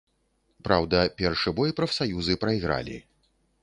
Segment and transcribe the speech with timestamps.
[0.67, 3.03] Праўда, першы бой прафсаюзы прайгралі.